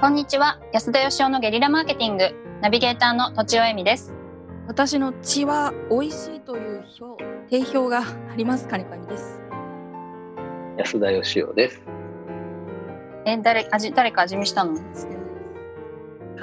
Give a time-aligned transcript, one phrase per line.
[0.00, 0.60] こんにちは。
[0.72, 2.30] 安田義雄のゲリラマーケティング。
[2.60, 4.14] ナビゲーターのとちおえみです。
[4.68, 9.42] 私の血は美味しいという表定評があります金上です。
[10.76, 11.82] 安田義雄です。
[13.24, 14.74] え誰味誰か味見したの？
[14.74, 14.78] は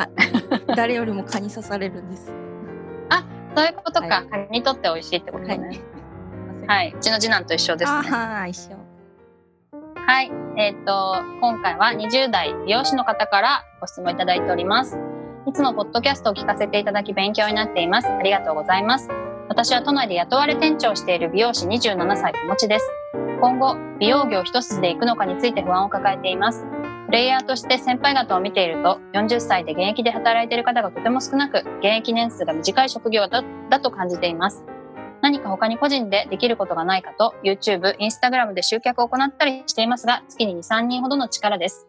[0.04, 0.76] い。
[0.76, 2.26] 誰よりも蚊に刺されるんです。
[3.56, 4.28] そういうことか、はい。
[4.28, 5.60] 蚊にとって美味しいってことはい。
[5.60, 5.82] ね
[6.66, 8.10] いはい、うちの次男と一緒ですね。
[8.12, 8.76] ああ一緒。
[9.96, 14.98] はい、えっ、と、今回は20代美容師の方からご質問いただいております。
[15.48, 18.08] いつもポッドキャストを聞かせていただき勉強になっています。
[18.08, 19.10] ありがとうございます。
[19.50, 22.90] 私は都内で雇われ店長をしている美容師27歳お持ちです。
[23.42, 26.66] 今後、美容業一筋で行くのかについて不安を抱えています。
[27.08, 33.44] プレイヤーとして先輩方を見ていると、40歳で現役で働いている方がとても少なく、現役年数が短い職業だ
[33.82, 34.64] と感じています。
[35.26, 41.88] 何か他に個人でできることがないかと YouTube、Instagram で集客を行ったりしていますが月に2、3人ほどの力です。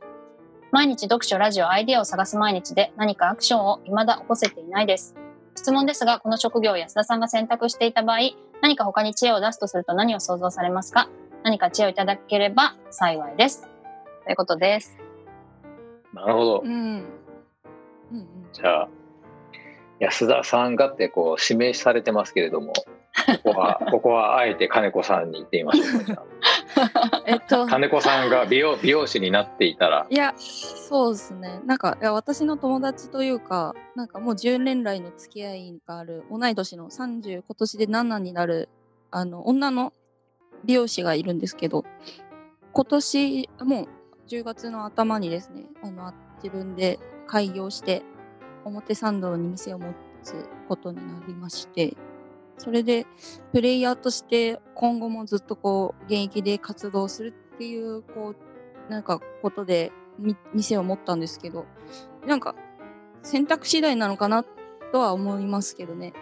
[0.73, 5.15] 毎日読書、ラジオ、アイデアを探す毎日で何かアクションを未だ起こせていないです。
[5.55, 8.20] 質問ですが、この職業を安田さんが選択していた場合、
[8.62, 11.11] 何か他に知恵を出すとすると何を想像されますか？
[11.43, 13.69] 何か知恵をいただければ幸いです。
[14.25, 14.97] ということです。
[16.15, 16.67] なるほどう。
[16.67, 16.78] んうん
[18.12, 18.89] うんじゃあ、
[19.98, 22.73] 安田さんがってこう指名されてますけれども、
[23.43, 26.05] ここは、ここはあえて金子さんに言ってみましょうか。
[26.05, 27.63] じ ゃえっと。
[27.63, 27.67] あ。
[27.67, 31.61] 金子さんが美容 美容師になっていたら、いやそうですね。
[31.65, 38.69] なんかいや私の友達というかなんかもう10年来の付き合いがある同い年の30今年で7になる
[39.11, 39.93] あの女の
[40.65, 41.85] 美容師がいるんですけど
[42.73, 43.89] 今年もう
[44.29, 48.03] 10月の頭にですねあの自分で開業して
[48.65, 51.97] 表参道に店を持つことになりまして
[52.59, 53.07] それで
[53.53, 58.35] プレイヤーとして今後もずっとこう現役で活動するっていうこ
[58.89, 59.93] うなんかことで
[60.55, 61.67] 店を持ったんですけど
[62.27, 62.55] なんか
[63.22, 64.44] 選択次第なのかな
[64.93, 66.12] とは思いますけどね。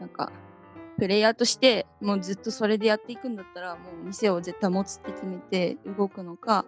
[0.00, 0.30] なんか
[0.98, 6.64] プレイヤーとしてもうずっとそれでやっていくんだったらもう店を絶対持つって決めて動くのか、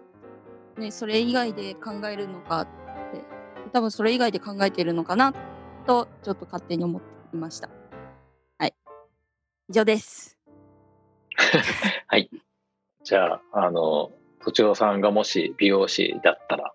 [0.77, 2.69] ね、それ以外で考えるのかって
[3.73, 5.33] 多分それ以外で考えてるのかな
[5.85, 7.80] とちょっと勝手に思っていました。
[9.71, 10.37] 以上です
[12.07, 12.29] はい。
[13.05, 14.11] じゃあ、あの、
[14.43, 16.73] とちおさんがもし美容師だったら、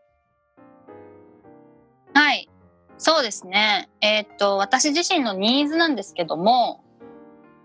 [2.14, 2.48] はい。
[2.96, 3.90] そうですね。
[4.00, 6.82] えーっと、私自身のニーズなんですけども、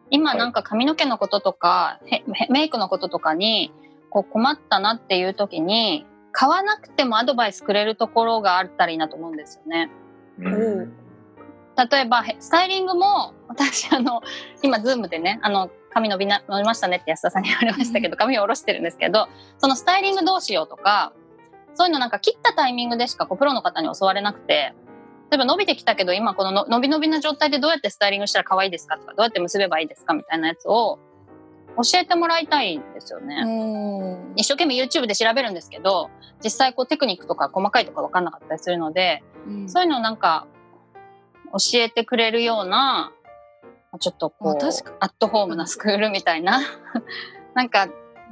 [0.09, 3.71] 今はいなんか髪の毛のこととか、へメイクのこととかに
[4.09, 9.89] こう困ったなっていう時に、買わなくてもアドバイスくれるところがあったらいいなと思うんですよね。
[10.39, 11.00] うん
[11.89, 14.21] 例えば、へスタイリングも、私、あの、
[14.61, 19.27] 今、ズームでね、あの、髪伸びな、伸びましたねって安田さんに言われましたけど、髪を下ろしてるんですけど、
[19.57, 21.13] そのスタイリングどうしようとか、
[21.73, 24.73] そういうのなんか切ったタイミングでしかこうプロの方に教われなくて、
[25.31, 30.99] 例えば伸びてきたけど、今このの伸び伸びな状態でどうやってスタイリングしたら可愛いですかとか、どうやって結べばいいですかみたいなやつを
[31.77, 33.43] 教えてもらいたいんですよね。
[33.45, 34.33] うん。
[34.35, 36.09] 一生懸命 YouTube で調べるんですけど、
[36.43, 39.23] 実際こうテクニックとか細かいとか分かんなかったりするので、
[39.67, 40.47] そういうのをなんか
[41.53, 43.11] 教えてくれるような、
[43.99, 46.59] ちょっとこう、あ確かアットホームなスクールみたいな、
[47.53, 47.87] なんか、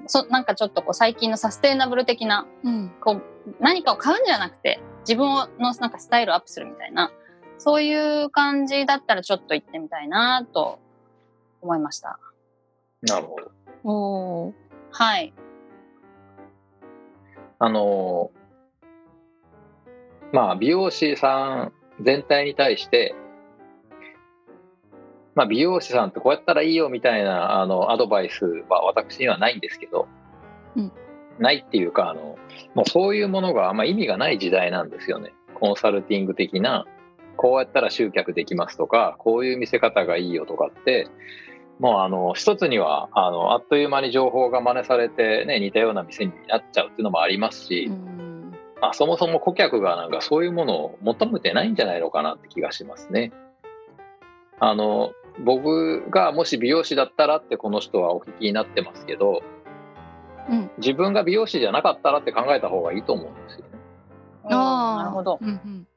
[0.08, 3.24] そなんかちょっとこう最近のサステイナブル的な、うんこう
[3.60, 5.28] 何かを買うんじゃなくて、自分
[5.60, 7.12] のなんかスタイルをアップするみたいな、
[7.58, 10.80] そういう感じだったらちょっと行ってみたいなと
[11.62, 12.20] 思いました。
[13.02, 13.52] なるほど。
[13.84, 14.54] おー
[14.92, 15.34] はい。
[17.60, 18.32] あの、
[20.32, 23.16] まあ、美容師さん全体に対して、
[25.36, 30.08] まあ、美容師さんってこうやったらいいよみたいなあのアドバイスは私にはないんですけど、
[30.76, 30.92] うん
[31.40, 32.38] ないっていうかあの、
[32.76, 35.34] もうそういうものがあんま意味がない時代なんですよね。
[35.56, 36.86] コンサルティング的な、
[37.38, 41.08] こうやったら集客できますとか、こういう見せ方がいいよとかって、
[41.80, 48.29] もうあの一つにはあのあっという間に情報が真似されて、ね、似たような店になっちゃうっていうのもありますし、うんま
[48.82, 53.32] あ、そもそも顧客がなんかそういうものを求めてないんじゃないのかなって気がしますね。
[54.60, 59.42] あの僕がもし美容師だったらってこの人はお聞きになってますけど
[60.50, 63.66] うん自分が美容師じゃなかったらって考えた方がいいと思うんですよね。
[64.46, 65.40] あーなるほど。
[65.42, 65.88] うんうん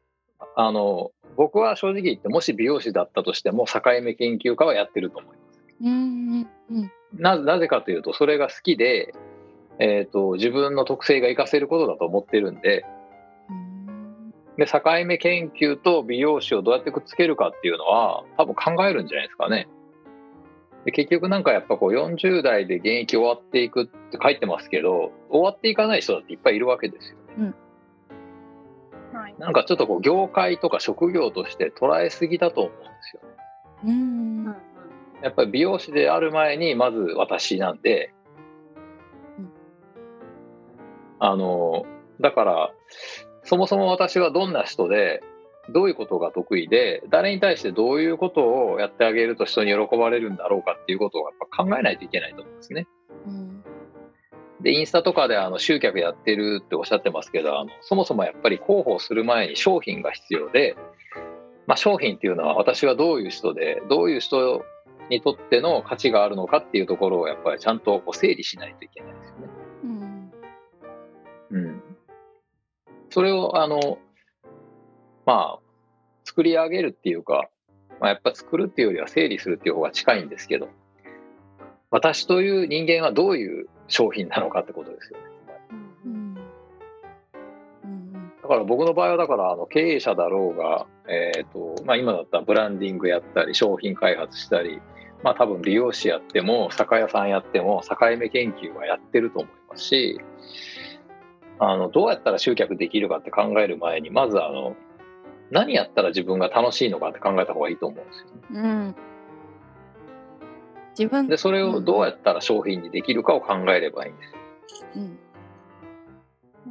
[0.54, 5.60] あの僕は正直言ってもし美容師だったとしても境目研究家はやってると思います。
[5.80, 9.14] うんうんうんななぜかというとそれが好きで、
[9.78, 12.84] えー、と自分の特性が活かせることだと思ってるんで
[13.48, 19.68] うんで境目研究と美容師をどうやってくっつけるかっていうのは多分考えるんじゃないですかね。
[20.84, 27.16] で結局なんかやっぱこう40代で現役終わっていくって書いてますけど終わっていかない人だっていっぱいいるわけですよ。
[29.12, 29.34] はい。
[29.38, 33.22] なんかちょっとこう業界とか職業として捉えすぎだと思うんですよ。
[33.84, 34.56] うん
[35.22, 38.12] やっぱり美容師である前にまず私なんで、
[41.24, 41.86] あの
[42.20, 42.70] だから
[43.44, 45.22] そもそも私はどんな人で
[45.70, 48.42] どういうことが得意で誰に対してどういうこと
[48.72, 52.88] をやってあげると人に喜ばれるんだろうかっていうことをやっぱ考えないといけないと思うんですね。
[53.28, 53.64] うん
[54.62, 60.76] でインスタとかであの集客やってるっておっしゃってますけどあのそもそもやっぱり広報する前に商品が必要で、
[61.66, 64.64] まあ、商品っていうのは私がどういう人でどういう人
[65.10, 69.51] にとっての価値があるのかっていうところをやっぱりちゃんとこう整理しないといけないですよね。
[73.12, 73.98] それをあの
[75.26, 75.58] まあ
[76.24, 77.50] 作り上げるっていうか、
[78.00, 80.68] まあ、やっぱ作るっていうよりは整理するっていう方が近いんですけど
[81.90, 85.24] 私という人間はどういう商品なのかってことですよね。
[88.42, 94.80] だから僕の場合はだからあの経営者だろうが、えーとまあ、今だったらブランディングやったり商品開発したり、
[95.22, 100.20] まあ、多分美容師やっても酒屋さんやっても境目研究はやってると思いますし
[101.64, 104.74] あのどうやったら集客できるかって考える前にまずあの
[105.52, 108.68] 何やったら自分が楽しいのかって考えた方がいいと思うんですよね。
[108.68, 108.96] うん
[110.98, 114.38] 自分でそれをどうやったら商品にできるかを考えればいいんですよ。
[114.96, 115.18] うん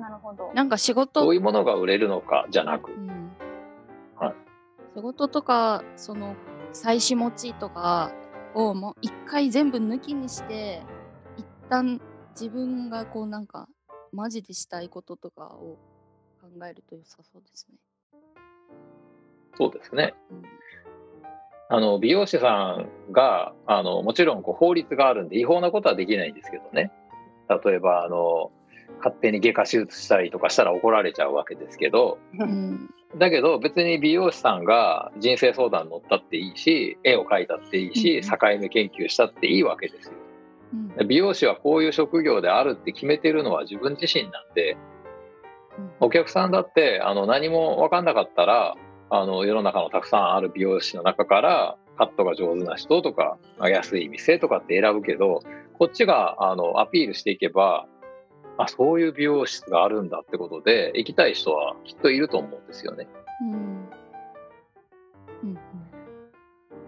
[0.02, 0.52] なるほど。
[0.54, 2.96] なんか仕事どういうものが売れるのかじゃなくう。
[2.96, 3.32] ん
[4.18, 4.36] はい
[4.94, 6.36] 仕事とかその
[6.74, 8.12] 妻子持ちとか
[8.54, 10.84] をもう一回全部抜きにして
[11.38, 12.02] 一旦
[12.32, 13.70] 自分がこうなんか
[14.12, 15.78] マジでしたいこととかを
[16.42, 17.78] 考えると良さそうですね。
[19.58, 20.14] そうですね。
[20.32, 20.44] うん
[21.74, 22.78] あの美容師さ
[23.10, 26.92] んがあのもちろんこう法律があるんで違法なことはできないんですけどね
[27.48, 28.52] 例えばあの
[28.98, 40.14] 勝手に外科手術したりとかしたら怒られちゃうわけですけどうんだけど別に美容師さんが人生相談乗ったっていいし絵を描いたっていいしうん境目研究したっていいわけですよ。
[40.74, 41.08] うん。
[41.08, 44.78] 美容師はこういう職業であるって決めてるのは自分自身なんで
[46.00, 48.76] お客さんだってあの何も分かんなかったら
[49.10, 55.42] あの世の中のたくさんある美容師の中からカットが上手な人とかまあ安い店とかって選ぶけど
[55.78, 57.86] こっちがあのアピールしていけば
[58.58, 63.08] あそういう美容室があるんだってことで行きたい人はきっといると思うんですよね。
[63.42, 64.01] うんうん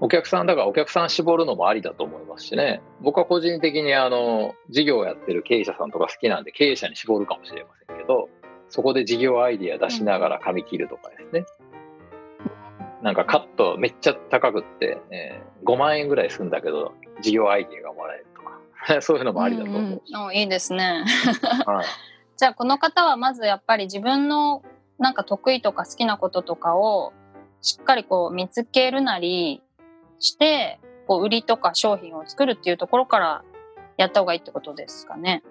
[0.03, 2.81] お客さんだからお客さん絞るのもありだと思いますしね。
[2.99, 8.27] 僕は個人的にあの事業をやってる経営者さんとか好きなんで経営者に絞るかもしれませんけど
[8.67, 11.45] そこで事業アイディア出しながら髪切るとかですね、
[13.01, 16.91] なんかカットめっちゃ高くって、えー5万円ぐらいするんだけど
[17.21, 18.59] 事業アイディアがもらえるとか。
[19.01, 20.25] そういうのもありだと思う、うんうん。
[20.25, 21.05] おいいですね。
[21.65, 21.85] はい、
[22.35, 24.63] じゃあこの方はまずやっぱり自分の
[24.99, 27.13] なんか得意とか好きなこととかを
[27.61, 29.63] しっかりこう見つけるなり
[30.19, 33.43] してこう売りとか商品を作るっていうところから
[33.97, 35.43] やった方がいいってことですかね。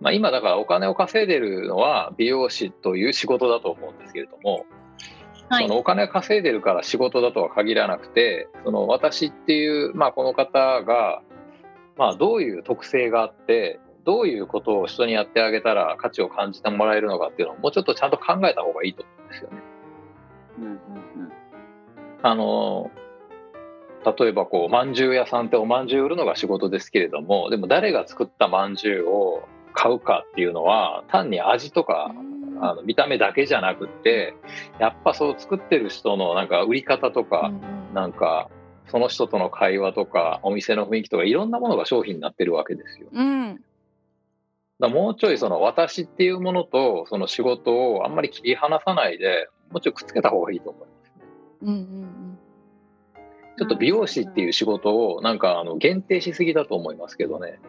[0.00, 4.66] まあ、今だからお金を稼いでるのは美容師という仕事だと思うんですけれども、
[5.48, 11.22] はいそのお金を稼いでるから仕事だとは限らなくてその私っていう、まあ、この方が、
[11.96, 19.56] まあ、どういう特性があってどういうことを人にやってあげたら価値を感じてもらえるのかっていうのをもうちょっとちゃんと考えた方がいいと思うんですよね。
[20.58, 20.78] うんうん
[22.22, 22.90] あの
[24.04, 34.34] 例えばこうまんじゅう屋さんっておまんじゅう売るのが仕事ですけれどもでも誰が作ったまんじゅうを買うかっていうのは単に味とかうんあの見た目だけじゃなくって
[34.78, 37.52] やっぱそう作ってる人のなんか売り方とか、
[37.92, 38.48] なんか
[38.86, 43.08] その人との会話とかお店の雰囲気とかいろんなものが商品になってるわけですよ。
[43.12, 43.60] うん
[44.78, 51.24] らもうちょいその私っていうものとその仕事をあんまり切り離さないでもうちょいくっつけた方がいいと思いますね。
[51.62, 52.13] うんうん
[53.56, 57.60] ちょっと美容師っていう仕事をなんかあの限定しすぎだと思いますけどね。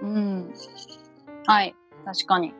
[0.00, 0.08] うん。
[0.08, 0.54] うん
[1.46, 1.74] はい。
[2.04, 2.54] 確かに。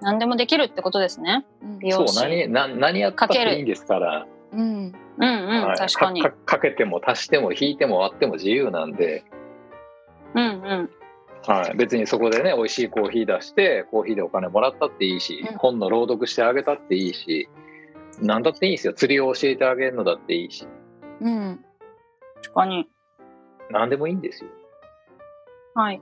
[0.00, 1.46] 何でもできるってことですね。
[1.80, 2.20] 美容師。
[2.20, 4.92] 何な何やったっかけるていいんですから、うんうん。
[5.18, 5.78] うん、はい。
[5.78, 6.22] 確かに。
[6.22, 9.24] かかけても足しても引いても割っても自由なんで、
[10.34, 10.90] うんうん。
[11.46, 15.56] はい、別にそこでね美味しいコーヒー出してコーヒーでお金もらったっていいし、うん。
[15.58, 17.48] 本の朗読してあげたっていいし
[18.20, 18.92] 何だっていいんですよ。
[18.92, 20.66] 釣りを教えてあげるのだっていいし。
[21.20, 21.64] うん
[22.46, 22.88] 確かに。
[23.70, 24.50] 何でもいいんですよ。
[25.74, 26.00] はい。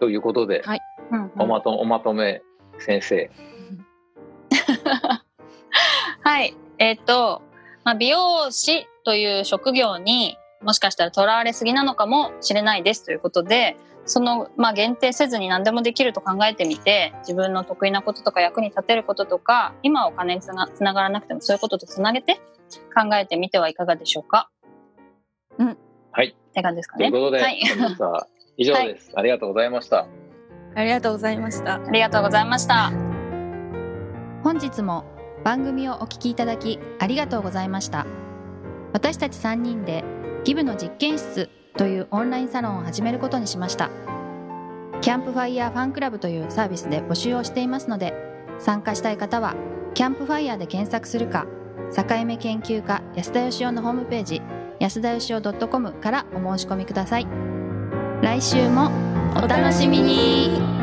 [0.00, 2.42] ということで、はいうんうんおまとおまとめ
[2.78, 3.30] 先生
[6.22, 6.56] はい。
[6.78, 7.42] えっ、と、
[7.84, 13.76] まあ、美容師という職業にもしかしたらとらわれすぎなのかもしれないですということで
[14.06, 22.40] その、まあ、限定せずに何でもできると考えてみて自分の得意なこととか役に立てることとか今お金につなつながらなくてもそういうこととつなげて
[22.94, 24.50] 考えてみてはいかがでしょうか？
[25.58, 25.78] うん
[26.12, 26.28] はい。
[26.28, 27.10] って感じですかね。
[27.10, 27.60] ということで、はい、
[28.56, 30.06] 以上です、ありがとうございました。
[30.76, 31.74] ありがとうございました。
[31.74, 32.92] ありがとうございました。
[34.42, 35.04] 本日も
[35.42, 38.06] 番組をお聞きいただきありがとうございました
[38.92, 40.04] 私たち3人で
[40.44, 43.90] ギブの実験室というオンラインサロンを始めることにしました
[45.00, 48.14] キャンプファイヤーファンクラブというサービスで募集をしていますので
[48.58, 49.54] 参加したい方は
[49.94, 51.46] キャンプファイヤーで検索するか
[51.94, 54.42] 境目研究家安田義雄のホームページ
[54.80, 57.26] 安田義雄 .com からお申し込みください。
[58.20, 58.90] 来週も
[59.36, 60.73] お楽しみに。